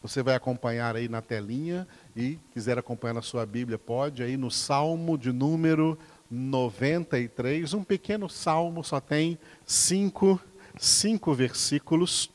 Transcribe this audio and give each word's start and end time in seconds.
Você 0.00 0.22
vai 0.22 0.36
acompanhar 0.36 0.94
aí 0.94 1.08
na 1.08 1.20
telinha 1.20 1.86
e 2.14 2.38
quiser 2.52 2.78
acompanhar 2.78 3.14
na 3.14 3.22
sua 3.22 3.44
Bíblia, 3.44 3.78
pode 3.78 4.22
aí 4.22 4.36
no 4.36 4.50
Salmo 4.50 5.18
de 5.18 5.32
número 5.32 5.98
93, 6.30 7.74
um 7.74 7.82
pequeno 7.82 8.28
salmo, 8.28 8.84
só 8.84 9.00
tem 9.00 9.38
cinco, 9.66 10.40
cinco 10.78 11.34
versículos, 11.34 12.30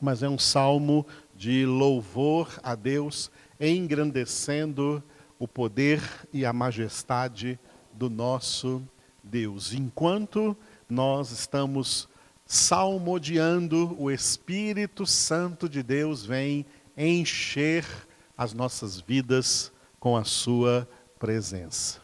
mas 0.00 0.22
é 0.22 0.28
um 0.28 0.38
salmo 0.38 1.06
de 1.36 1.66
louvor 1.66 2.58
a 2.62 2.74
Deus, 2.74 3.30
engrandecendo 3.60 5.02
o 5.38 5.48
poder 5.48 6.00
e 6.32 6.46
a 6.46 6.52
majestade 6.52 7.58
do 7.92 8.08
nosso 8.08 8.82
Deus. 9.22 9.72
Enquanto 9.72 10.56
nós 10.88 11.30
estamos 11.32 12.08
salmodiando, 12.46 13.96
o 13.98 14.10
Espírito 14.10 15.06
Santo 15.06 15.68
de 15.68 15.82
Deus 15.82 16.24
vem 16.24 16.64
encher 16.96 17.84
as 18.36 18.52
nossas 18.52 19.00
vidas 19.00 19.72
com 19.98 20.16
a 20.16 20.24
sua 20.24 20.88
presença. 21.18 22.00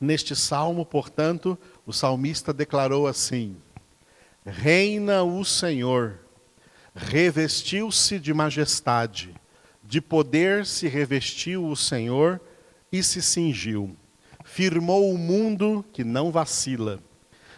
Neste 0.00 0.34
salmo, 0.34 0.84
portanto, 0.84 1.58
o 1.86 1.92
salmista 1.92 2.52
declarou 2.52 3.06
assim: 3.06 3.56
Reina 4.44 5.22
o 5.22 5.44
Senhor, 5.44 6.18
revestiu-se 6.94 8.18
de 8.18 8.34
majestade, 8.34 9.34
de 9.82 10.00
poder 10.00 10.66
se 10.66 10.88
revestiu 10.88 11.66
o 11.66 11.76
Senhor 11.76 12.40
e 12.90 13.02
se 13.02 13.22
cingiu. 13.22 13.96
Firmou 14.44 15.12
o 15.12 15.16
mundo 15.16 15.84
que 15.92 16.04
não 16.04 16.30
vacila. 16.30 17.00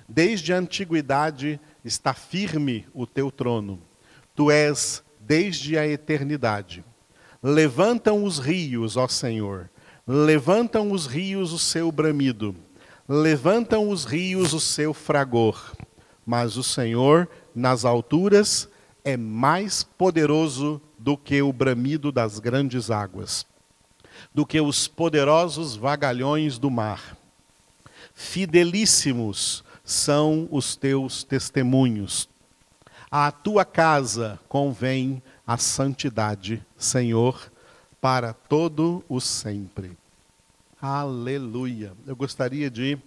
Desde 0.08 0.52
a 0.52 0.58
antiguidade 0.58 1.58
está 1.84 2.14
firme 2.14 2.86
o 2.94 3.06
teu 3.06 3.30
trono. 3.30 3.82
Tu 4.34 4.50
és 4.50 5.02
desde 5.26 5.76
a 5.76 5.86
eternidade. 5.86 6.84
Levantam 7.42 8.24
os 8.24 8.38
rios, 8.38 8.96
ó 8.96 9.08
Senhor, 9.08 9.68
levantam 10.06 10.92
os 10.92 11.06
rios 11.06 11.52
o 11.52 11.58
seu 11.58 11.90
bramido, 11.90 12.54
levantam 13.08 13.88
os 13.88 14.04
rios 14.04 14.52
o 14.52 14.60
seu 14.60 14.94
fragor. 14.94 15.74
Mas 16.24 16.56
o 16.56 16.62
Senhor, 16.62 17.28
nas 17.54 17.84
alturas, 17.84 18.68
é 19.04 19.16
mais 19.16 19.82
poderoso 19.82 20.80
do 20.98 21.16
que 21.16 21.40
o 21.40 21.52
bramido 21.52 22.10
das 22.10 22.38
grandes 22.38 22.90
águas, 22.90 23.46
do 24.34 24.44
que 24.44 24.60
os 24.60 24.88
poderosos 24.88 25.76
vagalhões 25.76 26.58
do 26.58 26.70
mar. 26.70 27.16
Fidelíssimos 28.14 29.62
são 29.84 30.48
os 30.50 30.74
teus 30.74 31.22
testemunhos. 31.22 32.28
À 33.18 33.32
tua 33.32 33.64
casa 33.64 34.38
convém 34.46 35.22
a 35.46 35.56
santidade, 35.56 36.62
Senhor, 36.76 37.50
para 37.98 38.34
todo 38.34 39.02
o 39.08 39.22
sempre. 39.22 39.96
Aleluia. 40.78 41.94
Eu 42.06 42.14
gostaria 42.14 42.70
de 42.70 42.98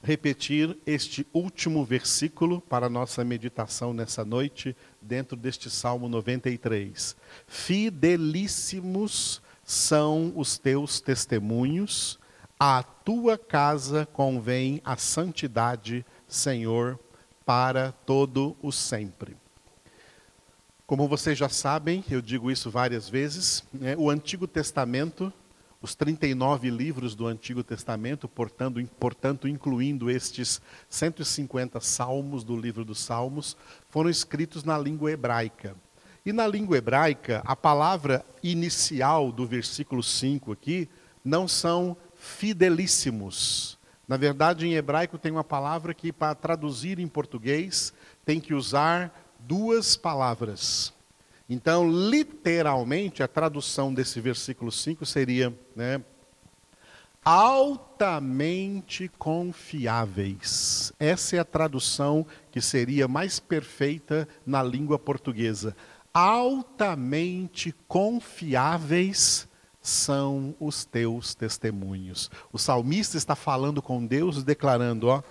repetir 0.00 0.78
este 0.86 1.26
último 1.34 1.84
versículo 1.84 2.60
para 2.60 2.86
a 2.86 2.88
nossa 2.88 3.24
meditação 3.24 3.92
nessa 3.92 4.24
noite, 4.24 4.76
dentro 5.02 5.36
deste 5.36 5.68
Salmo 5.68 6.08
93. 6.08 7.16
Fidelíssimos 7.48 9.42
são 9.64 10.32
os 10.36 10.56
teus 10.56 11.00
testemunhos, 11.00 12.16
à 12.60 12.84
tua 12.84 13.36
casa 13.36 14.06
convém 14.06 14.80
a 14.84 14.96
santidade, 14.96 16.06
Senhor, 16.28 16.96
para 17.48 17.92
todo 18.04 18.54
o 18.60 18.70
sempre. 18.70 19.34
Como 20.86 21.08
vocês 21.08 21.38
já 21.38 21.48
sabem, 21.48 22.04
eu 22.10 22.20
digo 22.20 22.50
isso 22.50 22.70
várias 22.70 23.08
vezes, 23.08 23.64
né, 23.72 23.96
o 23.96 24.10
Antigo 24.10 24.46
Testamento, 24.46 25.32
os 25.80 25.94
39 25.94 26.68
livros 26.68 27.14
do 27.14 27.26
Antigo 27.26 27.64
Testamento, 27.64 28.28
portanto, 28.28 28.86
portanto, 29.00 29.48
incluindo 29.48 30.10
estes 30.10 30.60
150 30.90 31.80
salmos 31.80 32.44
do 32.44 32.54
livro 32.54 32.84
dos 32.84 33.00
Salmos, 33.00 33.56
foram 33.88 34.10
escritos 34.10 34.62
na 34.62 34.76
língua 34.76 35.10
hebraica. 35.10 35.74
E 36.26 36.34
na 36.34 36.46
língua 36.46 36.76
hebraica, 36.76 37.40
a 37.46 37.56
palavra 37.56 38.22
inicial 38.42 39.32
do 39.32 39.46
versículo 39.46 40.02
5 40.02 40.52
aqui 40.52 40.86
não 41.24 41.48
são 41.48 41.96
fidelíssimos. 42.14 43.77
Na 44.08 44.16
verdade, 44.16 44.66
em 44.66 44.72
hebraico 44.72 45.18
tem 45.18 45.30
uma 45.30 45.44
palavra 45.44 45.92
que, 45.92 46.10
para 46.10 46.34
traduzir 46.34 46.98
em 46.98 47.06
português, 47.06 47.92
tem 48.24 48.40
que 48.40 48.54
usar 48.54 49.12
duas 49.38 49.96
palavras. 49.96 50.94
Então, 51.46 51.86
literalmente, 51.90 53.22
a 53.22 53.28
tradução 53.28 53.92
desse 53.92 54.18
versículo 54.18 54.72
5 54.72 55.04
seria 55.04 55.54
né, 55.76 56.02
altamente 57.22 59.10
confiáveis. 59.18 60.90
Essa 60.98 61.36
é 61.36 61.38
a 61.38 61.44
tradução 61.44 62.26
que 62.50 62.62
seria 62.62 63.06
mais 63.06 63.38
perfeita 63.38 64.26
na 64.46 64.62
língua 64.62 64.98
portuguesa. 64.98 65.76
Altamente 66.14 67.74
confiáveis 67.86 69.46
são 69.80 70.54
os 70.60 70.84
teus 70.84 71.34
testemunhos. 71.34 72.30
O 72.52 72.58
salmista 72.58 73.16
está 73.16 73.34
falando 73.34 73.80
com 73.80 74.04
Deus, 74.04 74.42
declarando: 74.42 75.08
ó, 75.08 75.22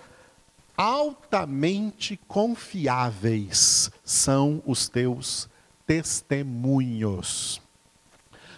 altamente 0.76 2.18
confiáveis 2.28 3.90
são 4.04 4.62
os 4.66 4.88
teus 4.88 5.48
testemunhos. 5.86 7.60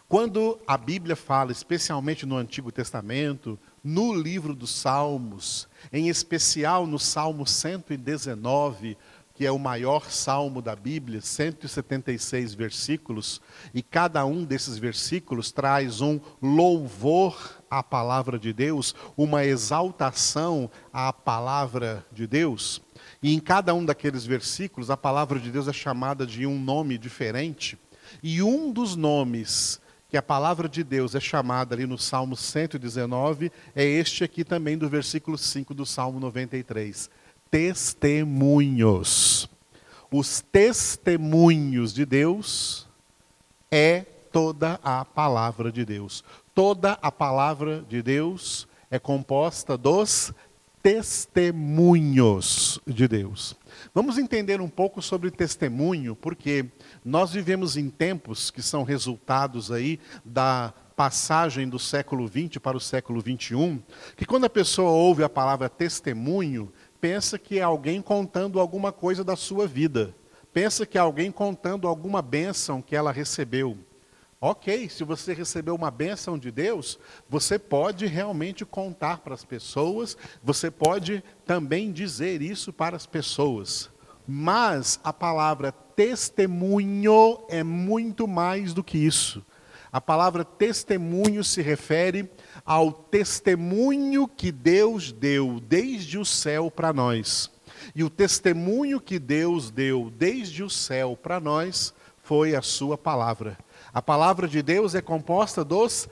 Quando 0.09 0.59
a 0.67 0.77
Bíblia 0.77 1.15
fala, 1.15 1.53
especialmente 1.53 2.27
no 2.27 2.37
Antigo 2.37 2.73
Testamento, 2.73 3.57
no 3.83 4.13
livro 4.13 4.57
dos 4.57 4.71
Salmos, 4.71 5.69
em 5.93 6.09
especial 6.09 6.85
no 6.85 6.99
Salmo 6.99 7.47
119, 7.47 8.99
que 9.41 9.47
é 9.47 9.51
o 9.51 9.59
maior 9.59 10.11
salmo 10.11 10.61
da 10.61 10.77
Bíblia, 10.77 11.23
176 11.23 12.53
versículos, 12.53 13.41
e 13.73 13.83
cada 13.83 14.23
um 14.27 14.45
desses 14.45 14.77
versículos 14.77 15.51
traz 15.51 16.03
um 16.03 16.21
louvor 16.43 17.59
à 17.71 17.83
palavra 17.83 18.39
de 18.39 18.53
Deus, 18.53 18.95
uma 19.17 19.43
exaltação 19.43 20.71
à 20.93 21.11
palavra 21.11 22.05
de 22.13 22.27
Deus. 22.27 22.83
E 23.23 23.33
em 23.33 23.41
cada 23.41 23.73
um 23.73 23.83
daqueles 23.83 24.27
versículos, 24.27 24.91
a 24.91 24.97
palavra 24.99 25.41
de 25.41 25.51
Deus 25.51 25.69
é 25.69 25.73
chamada 25.73 26.27
de 26.27 26.45
um 26.45 26.63
nome 26.63 26.99
diferente. 26.99 27.79
E 28.23 28.43
um 28.43 28.71
dos 28.71 28.95
nomes 28.95 29.81
que 30.11 30.19
a 30.19 30.23
palavra 30.23 30.69
de 30.69 30.85
Deus 30.85 31.15
é 31.15 31.21
chamada 31.21 31.75
ali 31.75 31.87
no 31.87 31.97
Salmo 31.97 32.37
119 32.37 33.51
é 33.75 33.85
este 33.87 34.23
aqui 34.23 34.45
também 34.45 34.77
do 34.77 34.87
versículo 34.87 35.39
5 35.39 35.73
do 35.73 35.87
Salmo 35.87 36.21
93 36.21 37.09
testemunhos. 37.51 39.49
Os 40.11 40.41
testemunhos 40.41 41.93
de 41.93 42.05
Deus 42.07 42.89
é 43.71 44.01
toda 44.33 44.81
a 44.83 45.05
palavra 45.05 45.71
de 45.71 45.85
Deus. 45.85 46.25
Toda 46.55 46.93
a 47.01 47.13
palavra 47.13 47.85
de 47.89 48.03
Deus 48.03 48.69
é 48.91 48.99
composta 48.99 49.77
dos 49.77 50.33
testemunhos 50.83 52.81
de 52.87 53.07
Deus. 53.07 53.55
Vamos 53.95 54.19
entender 54.19 54.61
um 54.61 54.69
pouco 54.69 55.03
sobre 55.03 55.31
testemunho, 55.31 56.17
porque 56.17 56.67
nós 57.05 57.33
vivemos 57.33 57.77
em 57.77 57.91
tempos 57.91 58.51
que 58.51 58.63
são 58.63 58.83
resultados 58.83 59.71
aí 59.71 60.01
da 60.25 60.73
passagem 60.97 61.69
do 61.69 61.79
século 61.79 62.27
20 62.27 62.61
para 62.61 62.77
o 62.77 62.81
século 62.81 63.21
21, 63.21 63.81
que 64.17 64.27
quando 64.27 64.45
a 64.45 64.51
pessoa 64.51 64.91
ouve 64.91 65.23
a 65.23 65.29
palavra 65.29 65.69
testemunho, 65.69 66.71
pensa 67.01 67.39
que 67.39 67.59
é 67.59 67.63
alguém 67.63 68.03
contando 68.03 68.61
alguma 68.61 68.93
coisa 68.93 69.25
da 69.25 69.37
sua 69.37 69.67
vida. 69.67 70.15
Pensa 70.53 70.85
que 70.85 70.99
é 70.99 71.01
alguém 71.01 71.31
contando 71.31 71.89
alguma 71.89 72.21
bênção 72.21 72.83
que 72.83 72.95
ela 72.95 73.13
recebeu. 73.13 73.79
Ok, 74.41 74.89
se 74.89 75.05
você 75.05 75.35
recebeu 75.35 75.75
uma 75.75 75.91
bênção 75.91 76.39
de 76.39 76.51
Deus, 76.51 76.99
você 77.29 77.59
pode 77.59 78.07
realmente 78.07 78.65
contar 78.65 79.19
para 79.19 79.35
as 79.35 79.45
pessoas, 79.45 80.17
você 80.43 80.71
pode 80.71 81.23
também 81.45 81.93
dizer 81.93 82.41
isso 82.41 82.73
para 82.73 82.97
as 82.97 83.05
pessoas. 83.05 83.91
Mas 84.27 84.99
a 85.05 85.13
palavra 85.13 85.73
testemunho 85.73 87.41
é 87.51 87.63
muito 87.63 88.27
mais 88.27 88.73
do 88.73 88.83
que 88.83 88.97
isso. 88.97 89.45
A 89.93 90.01
palavra 90.01 90.45
testemunho 90.45 91.43
se 91.43 91.61
refere 91.63 92.31
ao 92.65 92.93
testemunho 92.93 94.29
que 94.29 94.53
Deus 94.53 95.11
deu 95.11 95.61
desde 95.61 96.19
o 96.19 96.25
céu 96.25 96.71
para 96.71 96.93
nós. 96.93 97.51
E 97.95 98.05
o 98.05 98.11
testemunho 98.11 99.01
que 99.01 99.19
Deus 99.19 99.71
deu 99.71 100.13
desde 100.17 100.63
o 100.63 100.71
céu 100.71 101.17
para 101.21 101.41
nós 101.41 101.93
foi 102.23 102.55
a 102.55 102.63
sua 102.63 102.97
palavra. 102.97 103.59
A 103.93 104.01
palavra 104.01 104.47
de 104.47 104.63
Deus 104.63 104.95
é 104.95 105.01
composta 105.01 105.65
dos 105.65 106.09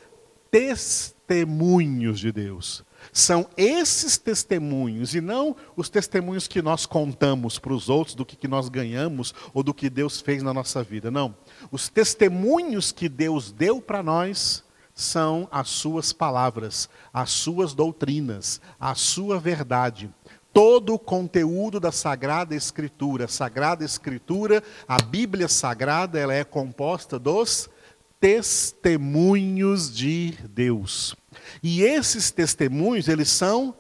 testemunhos 0.51 2.19
de 2.19 2.33
Deus. 2.33 2.85
São 3.13 3.49
esses 3.57 4.19
testemunhos, 4.19 5.15
e 5.15 5.21
não 5.21 5.57
os 5.77 5.89
testemunhos 5.89 6.47
que 6.47 6.61
nós 6.61 6.87
contamos 6.87 7.59
para 7.59 7.73
os 7.73 7.89
outros 7.89 8.15
do 8.15 8.25
que, 8.25 8.37
que 8.37 8.49
nós 8.49 8.69
ganhamos 8.69 9.35
ou 9.55 9.63
do 9.63 9.75
que 9.75 9.89
Deus 9.89 10.21
fez 10.21 10.43
na 10.43 10.53
nossa 10.53 10.83
vida. 10.83 11.11
Não. 11.11 11.35
Os 11.71 11.89
testemunhos 11.89 12.93
que 12.93 13.09
Deus 13.09 13.51
deu 13.51 13.81
para 13.81 14.03
nós 14.03 14.65
são 14.95 15.49
as 15.51 15.69
suas 15.69 16.13
palavras, 16.13 16.89
as 17.13 17.31
suas 17.31 17.73
doutrinas, 17.73 18.61
a 18.81 18.95
sua 18.95 19.39
verdade. 19.39 20.11
Todo 20.53 20.95
o 20.95 20.99
conteúdo 20.99 21.79
da 21.79 21.93
Sagrada 21.93 22.55
Escritura. 22.55 23.29
Sagrada 23.29 23.85
Escritura, 23.85 24.63
a 24.89 25.01
Bíblia 25.01 25.47
Sagrada, 25.47 26.19
ela 26.19 26.35
é 26.35 26.43
composta 26.43 27.19
dos 27.19 27.71
testemunhos 28.21 29.95
de 29.95 30.35
Deus. 30.51 31.15
E 31.63 31.83
esses 31.83 32.31
testemunhos, 32.31 33.09
eles 33.09 33.29
são 33.29 33.75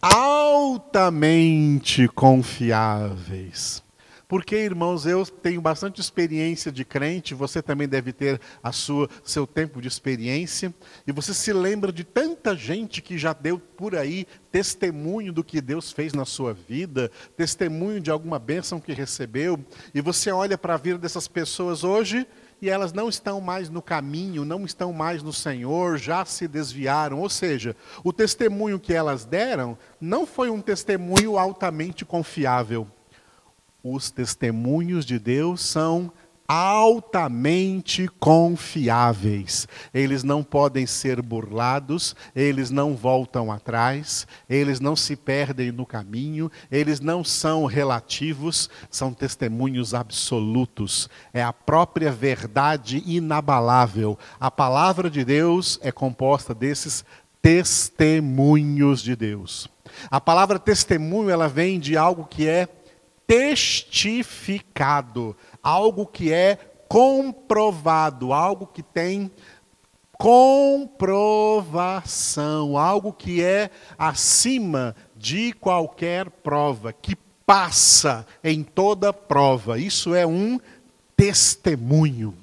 altamente 0.00 1.28
confiáveis. 2.08 3.82
Porque, 4.26 4.56
irmãos, 4.56 5.04
eu 5.04 5.26
tenho 5.26 5.60
bastante 5.60 6.00
experiência 6.00 6.72
de 6.72 6.86
crente, 6.86 7.34
você 7.34 7.60
também 7.60 7.86
deve 7.86 8.14
ter 8.14 8.40
a 8.62 8.72
sua 8.72 9.06
seu 9.22 9.46
tempo 9.46 9.78
de 9.78 9.88
experiência, 9.88 10.74
e 11.06 11.12
você 11.12 11.34
se 11.34 11.52
lembra 11.52 11.92
de 11.92 12.02
tanta 12.02 12.56
gente 12.56 13.02
que 13.02 13.18
já 13.18 13.34
deu 13.34 13.58
por 13.58 13.94
aí 13.94 14.26
testemunho 14.50 15.34
do 15.34 15.44
que 15.44 15.60
Deus 15.60 15.92
fez 15.92 16.14
na 16.14 16.24
sua 16.24 16.54
vida, 16.54 17.10
testemunho 17.36 18.00
de 18.00 18.10
alguma 18.10 18.38
bênção 18.38 18.80
que 18.80 18.94
recebeu, 18.94 19.62
e 19.94 20.00
você 20.00 20.30
olha 20.30 20.56
para 20.56 20.74
a 20.74 20.78
vida 20.78 20.96
dessas 20.96 21.28
pessoas 21.28 21.84
hoje 21.84 22.26
e 22.62 22.70
elas 22.70 22.92
não 22.92 23.08
estão 23.08 23.40
mais 23.40 23.68
no 23.68 23.82
caminho, 23.82 24.44
não 24.44 24.64
estão 24.64 24.92
mais 24.92 25.20
no 25.20 25.32
Senhor, 25.32 25.98
já 25.98 26.24
se 26.24 26.46
desviaram. 26.46 27.18
Ou 27.18 27.28
seja, 27.28 27.74
o 28.04 28.12
testemunho 28.12 28.78
que 28.78 28.94
elas 28.94 29.24
deram 29.24 29.76
não 30.00 30.24
foi 30.24 30.48
um 30.48 30.60
testemunho 30.60 31.36
altamente 31.36 32.04
confiável. 32.04 32.86
Os 33.82 34.12
testemunhos 34.12 35.04
de 35.04 35.18
Deus 35.18 35.60
são 35.60 36.12
altamente 36.46 38.08
confiáveis. 38.18 39.66
Eles 39.92 40.22
não 40.22 40.42
podem 40.42 40.86
ser 40.86 41.22
burlados, 41.22 42.14
eles 42.34 42.70
não 42.70 42.94
voltam 42.94 43.50
atrás, 43.50 44.26
eles 44.48 44.80
não 44.80 44.94
se 44.94 45.16
perdem 45.16 45.72
no 45.72 45.86
caminho, 45.86 46.50
eles 46.70 47.00
não 47.00 47.24
são 47.24 47.64
relativos, 47.64 48.68
são 48.90 49.12
testemunhos 49.12 49.94
absolutos. 49.94 51.08
É 51.32 51.42
a 51.42 51.52
própria 51.52 52.12
verdade 52.12 53.02
inabalável. 53.06 54.18
A 54.38 54.50
palavra 54.50 55.08
de 55.08 55.24
Deus 55.24 55.78
é 55.82 55.90
composta 55.90 56.54
desses 56.54 57.04
testemunhos 57.40 59.02
de 59.02 59.16
Deus. 59.16 59.68
A 60.10 60.20
palavra 60.20 60.58
testemunho, 60.58 61.28
ela 61.28 61.48
vem 61.48 61.80
de 61.80 61.96
algo 61.96 62.24
que 62.24 62.46
é 62.46 62.68
testificado 63.32 65.34
algo 65.62 66.04
que 66.04 66.30
é 66.30 66.58
comprovado, 66.86 68.34
algo 68.34 68.66
que 68.66 68.82
tem 68.82 69.30
comprovação, 70.18 72.76
algo 72.76 73.10
que 73.10 73.42
é 73.42 73.70
acima 73.96 74.94
de 75.16 75.54
qualquer 75.54 76.28
prova, 76.28 76.92
que 76.92 77.16
passa 77.46 78.26
em 78.44 78.62
toda 78.62 79.14
prova. 79.14 79.78
Isso 79.78 80.14
é 80.14 80.26
um 80.26 80.60
testemunho. 81.16 82.36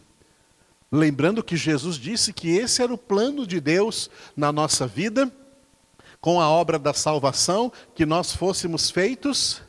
Lembrando 0.92 1.44
que 1.44 1.56
Jesus 1.56 1.98
disse 1.98 2.34
que 2.34 2.50
esse 2.50 2.82
era 2.82 2.92
o 2.92 2.98
plano 2.98 3.46
de 3.46 3.62
Deus 3.62 4.10
na 4.36 4.52
nossa 4.52 4.88
vida, 4.88 5.32
com 6.20 6.42
a 6.42 6.50
obra 6.50 6.80
da 6.80 6.96
salvação, 6.96 7.72
que 7.94 8.08
nós 8.08 8.36
fôssemos 8.36 8.90
feitos 8.90 9.69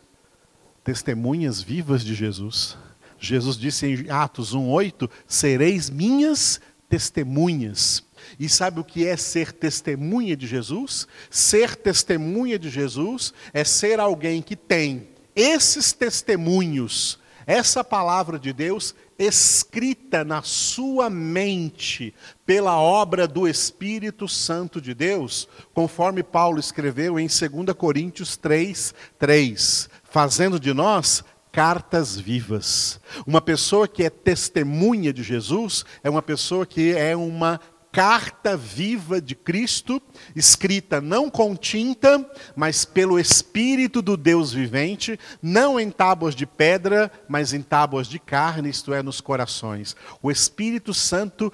testemunhas 0.90 1.62
vivas 1.62 2.04
de 2.04 2.16
Jesus. 2.16 2.76
Jesus 3.16 3.56
disse 3.56 3.86
em 3.86 4.10
Atos 4.10 4.54
1:8: 4.56 5.08
"Sereis 5.24 5.88
minhas 5.88 6.60
testemunhas". 6.88 8.02
E 8.40 8.48
sabe 8.48 8.80
o 8.80 8.84
que 8.84 9.06
é 9.06 9.16
ser 9.16 9.52
testemunha 9.52 10.36
de 10.36 10.48
Jesus? 10.48 11.06
Ser 11.30 11.76
testemunha 11.76 12.58
de 12.58 12.68
Jesus 12.68 13.32
é 13.52 13.62
ser 13.62 14.00
alguém 14.00 14.42
que 14.42 14.56
tem 14.56 15.06
esses 15.36 15.92
testemunhos, 15.92 17.19
essa 17.50 17.82
palavra 17.82 18.38
de 18.38 18.52
Deus 18.52 18.94
escrita 19.18 20.22
na 20.22 20.40
sua 20.40 21.10
mente 21.10 22.14
pela 22.46 22.80
obra 22.80 23.26
do 23.26 23.48
Espírito 23.48 24.28
Santo 24.28 24.80
de 24.80 24.94
Deus, 24.94 25.48
conforme 25.74 26.22
Paulo 26.22 26.60
escreveu 26.60 27.18
em 27.18 27.26
2 27.26 27.76
Coríntios 27.76 28.36
3, 28.36 28.94
3, 29.18 29.90
fazendo 30.04 30.60
de 30.60 30.72
nós 30.72 31.24
cartas 31.50 32.16
vivas. 32.16 33.00
Uma 33.26 33.40
pessoa 33.40 33.88
que 33.88 34.04
é 34.04 34.10
testemunha 34.10 35.12
de 35.12 35.24
Jesus 35.24 35.84
é 36.04 36.08
uma 36.08 36.22
pessoa 36.22 36.64
que 36.64 36.92
é 36.92 37.16
uma 37.16 37.60
carta 37.92 38.56
viva 38.56 39.20
de 39.20 39.34
Cristo, 39.34 40.00
escrita 40.34 41.00
não 41.00 41.28
com 41.28 41.56
tinta, 41.56 42.24
mas 42.54 42.84
pelo 42.84 43.18
Espírito 43.18 44.00
do 44.00 44.16
Deus 44.16 44.52
vivente, 44.52 45.18
não 45.42 45.78
em 45.78 45.90
tábuas 45.90 46.34
de 46.34 46.46
pedra, 46.46 47.10
mas 47.28 47.52
em 47.52 47.62
tábuas 47.62 48.06
de 48.06 48.18
carne, 48.18 48.70
isto 48.70 48.94
é, 48.94 49.02
nos 49.02 49.20
corações. 49.20 49.96
O 50.22 50.30
Espírito 50.30 50.94
Santo 50.94 51.52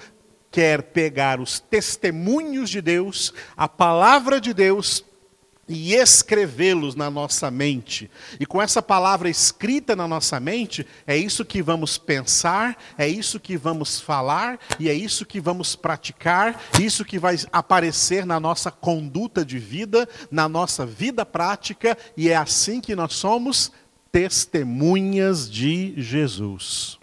quer 0.50 0.82
pegar 0.82 1.40
os 1.40 1.60
testemunhos 1.60 2.70
de 2.70 2.80
Deus, 2.80 3.32
a 3.56 3.68
palavra 3.68 4.40
de 4.40 4.54
Deus, 4.54 5.04
e 5.68 5.94
escrevê-los 5.94 6.94
na 6.94 7.10
nossa 7.10 7.50
mente. 7.50 8.10
E 8.38 8.46
com 8.46 8.62
essa 8.62 8.80
palavra 8.80 9.28
escrita 9.28 9.96
na 9.96 10.06
nossa 10.06 10.38
mente, 10.38 10.86
é 11.06 11.16
isso 11.16 11.44
que 11.44 11.62
vamos 11.62 11.98
pensar, 11.98 12.76
é 12.96 13.08
isso 13.08 13.40
que 13.40 13.56
vamos 13.56 14.00
falar 14.00 14.58
e 14.78 14.88
é 14.88 14.94
isso 14.94 15.26
que 15.26 15.40
vamos 15.40 15.74
praticar, 15.74 16.60
isso 16.80 17.04
que 17.04 17.18
vai 17.18 17.36
aparecer 17.52 18.24
na 18.24 18.38
nossa 18.38 18.70
conduta 18.70 19.44
de 19.44 19.58
vida, 19.58 20.08
na 20.30 20.48
nossa 20.48 20.86
vida 20.86 21.26
prática, 21.26 21.96
e 22.16 22.28
é 22.28 22.36
assim 22.36 22.80
que 22.80 22.94
nós 22.94 23.14
somos 23.14 23.72
testemunhas 24.12 25.50
de 25.50 25.94
Jesus. 26.00 26.95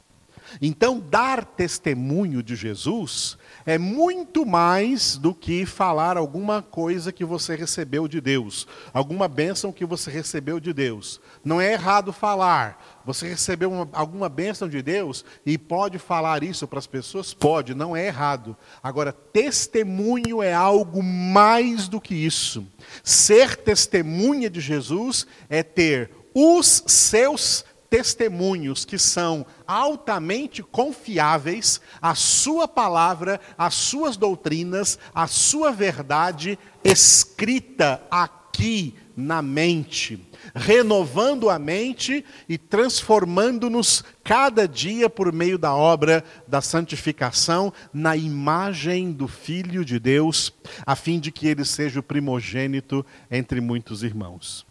Então, 0.61 0.99
dar 0.99 1.45
testemunho 1.45 2.41
de 2.43 2.55
Jesus 2.55 3.37
é 3.65 3.77
muito 3.77 4.45
mais 4.45 5.17
do 5.17 5.33
que 5.33 5.65
falar 5.65 6.17
alguma 6.17 6.61
coisa 6.61 7.11
que 7.11 7.23
você 7.23 7.55
recebeu 7.55 8.07
de 8.07 8.19
Deus, 8.19 8.67
alguma 8.93 9.27
bênção 9.27 9.71
que 9.71 9.85
você 9.85 10.11
recebeu 10.11 10.59
de 10.59 10.73
Deus. 10.73 11.21
Não 11.43 11.61
é 11.61 11.73
errado 11.73 12.11
falar. 12.11 13.01
Você 13.05 13.27
recebeu 13.27 13.71
uma, 13.71 13.89
alguma 13.93 14.29
bênção 14.29 14.67
de 14.67 14.81
Deus 14.81 15.25
e 15.45 15.57
pode 15.57 15.99
falar 15.99 16.43
isso 16.43 16.67
para 16.67 16.79
as 16.79 16.87
pessoas? 16.87 17.33
Pode, 17.33 17.73
não 17.73 17.95
é 17.95 18.07
errado. 18.07 18.55
Agora, 18.81 19.11
testemunho 19.11 20.41
é 20.41 20.53
algo 20.53 21.03
mais 21.03 21.87
do 21.87 21.99
que 21.99 22.15
isso. 22.15 22.65
Ser 23.03 23.57
testemunha 23.57 24.49
de 24.49 24.61
Jesus 24.61 25.27
é 25.49 25.63
ter 25.63 26.11
os 26.33 26.83
seus 26.87 27.63
testemunhos 27.93 28.85
que 28.85 28.97
são 28.97 29.45
altamente 29.67 30.63
confiáveis, 30.63 31.79
a 32.01 32.15
sua 32.15 32.67
palavra, 32.67 33.39
as 33.55 33.75
suas 33.75 34.17
doutrinas, 34.17 34.97
a 35.13 35.27
sua 35.27 35.71
verdade 35.71 36.57
escrita 36.83 38.01
aqui 38.09 38.95
na 39.15 39.43
mente, 39.43 40.27
renovando 40.55 41.51
a 41.51 41.59
mente 41.59 42.25
e 42.49 42.57
transformando-nos 42.57 44.03
cada 44.23 44.67
dia 44.67 45.07
por 45.07 45.31
meio 45.31 45.59
da 45.59 45.75
obra 45.75 46.23
da 46.47 46.61
santificação 46.61 47.71
na 47.93 48.17
imagem 48.17 49.11
do 49.11 49.27
Filho 49.27 49.85
de 49.85 49.99
Deus, 49.99 50.51
a 50.83 50.95
fim 50.95 51.19
de 51.19 51.31
que 51.31 51.45
ele 51.45 51.63
seja 51.63 51.99
o 51.99 52.03
primogênito 52.03 53.05
entre 53.29 53.61
muitos 53.61 54.01
irmãos. 54.01 54.65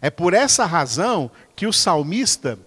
É 0.00 0.10
por 0.10 0.34
essa 0.34 0.64
razão 0.64 1.30
que 1.54 1.66
o 1.66 1.72
salmista 1.72 2.58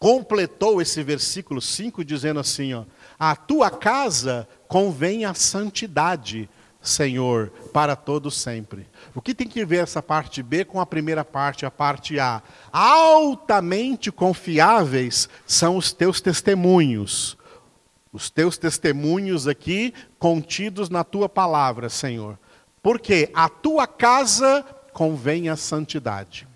completou 0.00 0.80
esse 0.80 1.02
versículo 1.02 1.60
5 1.60 2.04
dizendo 2.04 2.40
assim, 2.40 2.72
ó: 2.72 2.84
A 3.18 3.36
tua 3.36 3.70
casa 3.70 4.48
convém 4.66 5.24
a 5.24 5.34
santidade, 5.34 6.48
Senhor, 6.80 7.50
para 7.72 7.94
todos 7.94 8.40
sempre. 8.40 8.88
O 9.14 9.20
que 9.20 9.34
tem 9.34 9.46
que 9.46 9.64
ver 9.64 9.82
essa 9.82 10.02
parte 10.02 10.42
B 10.42 10.64
com 10.64 10.80
a 10.80 10.86
primeira 10.86 11.24
parte, 11.24 11.66
a 11.66 11.70
parte 11.70 12.18
A? 12.18 12.42
Altamente 12.72 14.10
confiáveis 14.10 15.28
são 15.46 15.76
os 15.76 15.92
teus 15.92 16.20
testemunhos. 16.20 17.36
Os 18.12 18.28
teus 18.28 18.58
testemunhos 18.58 19.46
aqui 19.46 19.94
contidos 20.18 20.88
na 20.88 21.04
tua 21.04 21.28
palavra, 21.28 21.88
Senhor. 21.88 22.38
Porque 22.82 23.30
a 23.34 23.48
tua 23.48 23.86
casa 23.86 24.64
convém 24.92 25.48
a 25.48 25.54
santidade. 25.54 26.49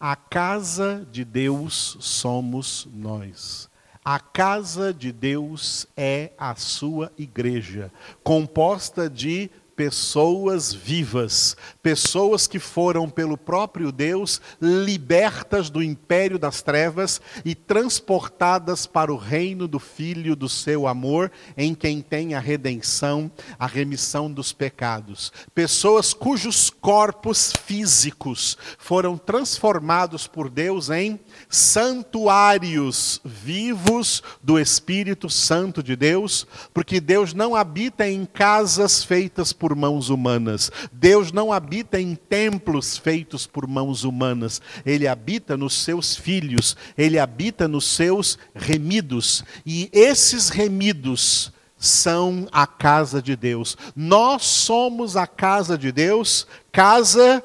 A 0.00 0.14
casa 0.14 1.04
de 1.10 1.24
Deus 1.24 1.96
somos 1.98 2.86
nós. 2.94 3.68
A 4.04 4.20
casa 4.20 4.94
de 4.94 5.10
Deus 5.10 5.88
é 5.96 6.30
a 6.38 6.54
sua 6.54 7.12
igreja, 7.18 7.90
composta 8.22 9.10
de 9.10 9.50
pessoas 9.78 10.74
vivas, 10.74 11.56
pessoas 11.80 12.48
que 12.48 12.58
foram 12.58 13.08
pelo 13.08 13.38
próprio 13.38 13.92
Deus 13.92 14.40
libertas 14.60 15.70
do 15.70 15.80
império 15.80 16.36
das 16.36 16.62
trevas 16.62 17.20
e 17.44 17.54
transportadas 17.54 18.88
para 18.88 19.12
o 19.12 19.16
reino 19.16 19.68
do 19.68 19.78
Filho 19.78 20.34
do 20.34 20.48
seu 20.48 20.88
amor, 20.88 21.30
em 21.56 21.76
quem 21.76 22.00
tem 22.00 22.34
a 22.34 22.40
redenção, 22.40 23.30
a 23.56 23.68
remissão 23.68 24.28
dos 24.28 24.52
pecados. 24.52 25.32
Pessoas 25.54 26.12
cujos 26.12 26.70
corpos 26.70 27.52
físicos 27.52 28.58
foram 28.78 29.16
transformados 29.16 30.26
por 30.26 30.50
Deus 30.50 30.90
em 30.90 31.20
santuários 31.48 33.20
vivos 33.24 34.24
do 34.42 34.58
Espírito 34.58 35.30
Santo 35.30 35.84
de 35.84 35.94
Deus, 35.94 36.48
porque 36.74 37.00
Deus 37.00 37.32
não 37.32 37.54
habita 37.54 38.08
em 38.08 38.26
casas 38.26 39.04
feitas 39.04 39.52
por 39.52 39.67
mãos 39.74 40.08
humanas. 40.10 40.70
Deus 40.92 41.32
não 41.32 41.52
habita 41.52 42.00
em 42.00 42.14
templos 42.14 42.96
feitos 42.96 43.46
por 43.46 43.66
mãos 43.66 44.04
humanas. 44.04 44.60
Ele 44.84 45.06
habita 45.06 45.56
nos 45.56 45.74
seus 45.74 46.14
filhos, 46.14 46.76
ele 46.96 47.18
habita 47.18 47.66
nos 47.68 47.86
seus 47.86 48.38
remidos. 48.54 49.44
E 49.64 49.88
esses 49.92 50.48
remidos 50.48 51.52
são 51.78 52.48
a 52.50 52.66
casa 52.66 53.22
de 53.22 53.36
Deus. 53.36 53.76
Nós 53.94 54.44
somos 54.44 55.16
a 55.16 55.26
casa 55.26 55.78
de 55.78 55.92
Deus, 55.92 56.46
casa 56.72 57.42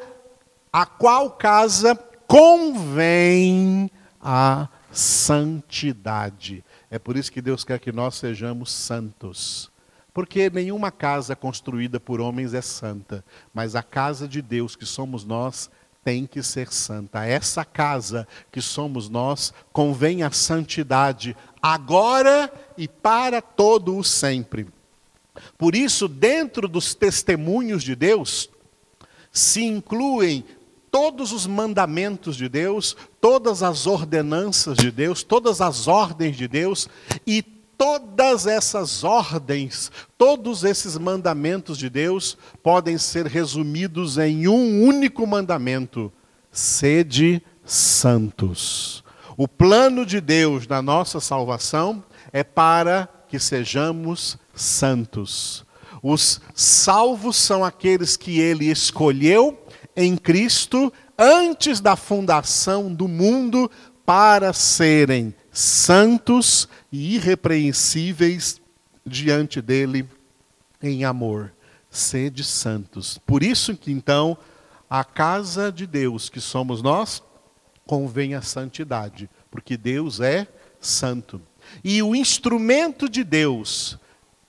a 0.72 0.86
qual 0.86 1.32
casa 1.32 1.96
convém 2.28 3.92
a 4.20 4.68
santidade. 4.92 6.64
É 6.90 6.98
por 6.98 7.18
isso 7.18 7.32
que 7.32 7.42
Deus 7.42 7.64
quer 7.64 7.80
que 7.80 7.92
nós 7.92 8.16
sejamos 8.16 8.72
santos. 8.72 9.73
Porque 10.14 10.50
nenhuma 10.50 10.92
casa 10.92 11.36
construída 11.36 12.00
por 12.00 12.22
homens 12.22 12.54
é 12.54 12.62
santa, 12.62 13.26
mas 13.54 13.76
a 13.76 13.82
casa 13.82 14.28
de 14.28 14.42
Deus, 14.42 14.76
que 14.76 14.86
somos 14.86 15.26
nós, 15.26 15.72
tem 16.04 16.28
que 16.28 16.44
ser 16.44 16.72
santa. 16.72 17.26
Essa 17.26 17.64
casa 17.66 18.28
que 18.52 18.62
somos 18.62 19.10
nós 19.10 19.54
convém 19.72 20.22
a 20.22 20.32
santidade 20.32 21.36
agora 21.62 22.52
e 22.78 22.88
para 22.88 23.42
todo 23.42 23.98
o 23.98 24.04
sempre. 24.04 24.68
Por 25.58 25.74
isso, 25.74 26.08
dentro 26.08 26.68
dos 26.68 26.94
testemunhos 26.94 27.82
de 27.82 27.96
Deus, 27.96 28.50
se 29.32 29.64
incluem 29.64 30.46
todos 30.92 31.32
os 31.32 31.48
mandamentos 31.48 32.36
de 32.36 32.48
Deus, 32.48 32.96
todas 33.20 33.64
as 33.64 33.88
ordenanças 33.88 34.78
de 34.78 34.92
Deus, 34.92 35.24
todas 35.24 35.60
as 35.60 35.88
ordens 35.88 36.38
de 36.38 36.48
Deus 36.48 36.88
e 37.26 37.42
todas 37.78 38.48
essas 38.48 39.04
ordens, 39.04 39.92
todos 40.18 40.64
esses 40.64 40.98
mandamentos 40.98 41.78
de 41.78 41.90
Deus 41.90 42.38
podem 42.62 42.98
ser 42.98 43.26
resumidos 43.26 44.18
em 44.18 44.48
um 44.48 44.84
único 44.84 45.26
mandamento: 45.28 46.12
sede 46.52 47.42
santos. 47.66 49.04
O 49.36 49.48
plano 49.48 50.06
de 50.06 50.22
Deus 50.22 50.68
na 50.68 50.82
nossa 50.82 51.20
salvação 51.20 52.04
é 52.32 52.44
para 52.44 53.10
que 53.28 53.40
sejamos 53.40 54.38
santos. 54.54 55.66
Os 56.02 56.42
salvos 56.54 57.38
são 57.38 57.64
aqueles 57.64 58.16
que 58.16 58.40
ele 58.40 58.70
escolheu 58.70 59.58
em 59.96 60.18
Cristo 60.18 60.92
antes 61.18 61.80
da 61.80 61.96
fundação 61.96 62.94
do 62.94 63.08
mundo 63.08 63.72
para 64.06 64.52
serem 64.52 65.34
santos 65.54 66.68
e 66.92 67.16
irrepreensíveis 67.16 68.62
diante 69.06 69.62
dele 69.62 70.10
em 70.82 71.06
amor. 71.06 71.54
Sede 71.90 72.44
santos. 72.44 73.18
Por 73.20 73.44
isso 73.44 73.78
que 73.78 73.92
então 73.92 74.38
a 74.90 75.04
casa 75.04 75.72
de 75.72 75.88
Deus, 75.88 76.30
que 76.30 76.42
somos 76.42 76.82
nós, 76.82 77.24
convém 77.86 78.34
a 78.34 78.42
santidade, 78.42 79.30
porque 79.50 79.78
Deus 79.78 80.20
é 80.20 80.48
santo. 80.82 81.42
E 81.84 82.02
o 82.04 82.16
instrumento 82.16 83.08
de 83.08 83.24
Deus 83.24 83.98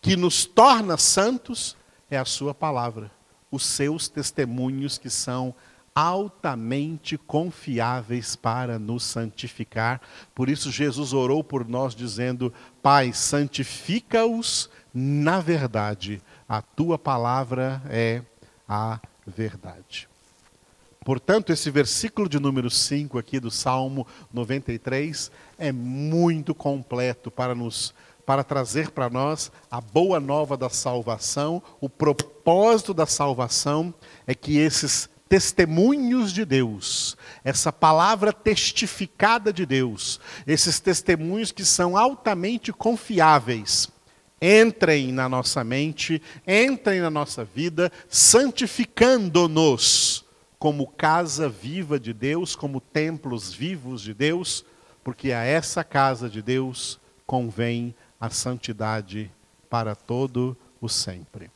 que 0.01 0.17
nos 0.17 0.45
torna 0.45 0.97
santos 0.97 1.77
é 2.11 2.17
a 2.17 2.25
sua 2.25 2.55
palavra 2.55 3.11
os 3.55 3.65
seus 3.65 4.09
testemunhos 4.09 4.99
que 4.99 5.09
são 5.09 5.55
altamente 5.95 7.17
confiáveis 7.17 8.35
para 8.35 8.79
nos 8.79 9.05
santificar. 9.05 10.01
Por 10.35 10.49
isso 10.49 10.71
Jesus 10.71 11.13
orou 11.13 11.45
por 11.45 11.69
nós 11.69 11.95
dizendo: 11.95 12.53
Pai, 12.83 13.13
santifica-os 13.13 14.69
na 14.93 15.41
verdade. 15.41 16.21
A 16.49 16.61
tua 16.61 16.99
palavra 16.99 17.81
é 17.89 18.23
a 18.69 18.99
verdade. 19.27 20.09
Portanto, 21.05 21.53
esse 21.53 21.71
versículo 21.71 22.29
de 22.29 22.41
número 22.41 22.71
5 22.71 23.19
aqui 23.19 23.39
do 23.39 23.51
Salmo 23.51 24.07
93 24.33 25.31
é 25.59 25.71
muito 25.71 26.55
completo 26.55 27.31
para 27.31 27.55
nos 27.55 27.95
para 28.25 28.43
trazer 28.43 28.91
para 28.91 29.11
nós 29.11 29.53
a 29.71 29.83
boa 29.83 30.19
nova 30.19 30.57
da 30.57 30.71
salvação. 30.71 31.63
O 31.79 31.91
propósito 31.91 32.95
da 32.95 33.05
salvação 33.05 33.93
é 34.27 34.35
que 34.35 34.57
esses 34.57 35.11
testemunhos 35.35 36.33
de 36.33 36.45
Deus, 36.45 37.17
essa 37.43 37.73
palavra 37.73 38.33
testificada 38.33 39.53
de 39.53 39.67
Deus, 39.67 40.21
esses 40.47 40.79
testemunhos 40.79 41.51
que 41.51 41.65
são 41.65 41.97
altamente 41.97 42.73
confiáveis, 42.73 43.91
entrem 44.41 45.11
na 45.11 45.29
nossa 45.29 45.65
mente, 45.65 46.23
entrem 46.47 47.01
na 47.01 47.11
nossa 47.11 47.45
vida, 47.45 47.91
santificando-nos 48.09 50.25
como 50.57 50.87
casa 50.87 51.49
viva 51.49 51.99
de 51.99 52.13
Deus, 52.13 52.55
como 52.55 52.81
templos 52.81 53.53
vivos 53.53 54.03
de 54.03 54.15
Deus, 54.15 54.65
porque 55.03 55.33
a 55.33 55.43
essa 55.43 55.83
casa 55.83 56.31
de 56.31 56.43
Deus 56.43 57.01
convém 57.27 57.93
a 58.21 58.31
santidade 58.31 59.33
para 59.69 59.97
todo 59.97 60.57
o 60.81 60.89
sempre. 60.89 61.51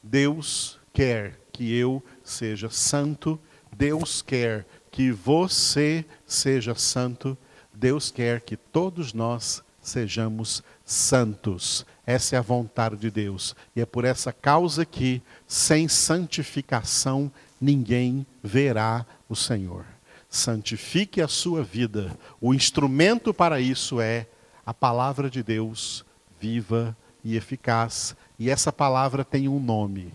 Deus 0.00 0.78
quer 0.92 1.39
que 1.60 1.76
eu 1.76 2.02
seja 2.24 2.70
santo, 2.70 3.38
Deus 3.70 4.22
quer 4.22 4.66
que 4.90 5.12
você 5.12 6.06
seja 6.24 6.74
santo, 6.74 7.36
Deus 7.70 8.10
quer 8.10 8.40
que 8.40 8.56
todos 8.56 9.12
nós 9.12 9.62
sejamos 9.82 10.62
santos. 10.86 11.84
Essa 12.06 12.36
é 12.36 12.38
a 12.38 12.42
vontade 12.42 12.96
de 12.96 13.10
Deus. 13.10 13.54
E 13.76 13.82
é 13.82 13.84
por 13.84 14.06
essa 14.06 14.32
causa 14.32 14.86
que, 14.86 15.20
sem 15.46 15.86
santificação, 15.86 17.30
ninguém 17.60 18.26
verá 18.42 19.04
o 19.28 19.36
Senhor. 19.36 19.84
Santifique 20.30 21.20
a 21.20 21.28
sua 21.28 21.62
vida. 21.62 22.16
O 22.40 22.54
instrumento 22.54 23.34
para 23.34 23.60
isso 23.60 24.00
é 24.00 24.26
a 24.64 24.72
palavra 24.72 25.28
de 25.28 25.42
Deus 25.42 26.06
viva 26.40 26.96
e 27.22 27.36
eficaz. 27.36 28.16
E 28.38 28.48
essa 28.48 28.72
palavra 28.72 29.22
tem 29.26 29.46
um 29.46 29.60
nome. 29.60 30.10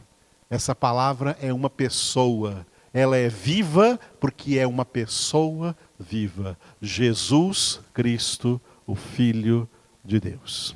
Essa 0.55 0.73
palavra 0.73 1.37
é 1.41 1.51
uma 1.51 1.69
pessoa. 1.69 2.65
Ela 2.93 3.17
é 3.17 3.27
viva 3.27 3.99
porque 4.21 4.57
é 4.57 4.65
uma 4.65 4.85
pessoa 4.85 5.75
viva. 5.99 6.57
Jesus 6.81 7.81
Cristo, 7.93 8.61
o 8.87 8.95
Filho 8.95 9.67
de 10.01 10.17
Deus. 10.17 10.73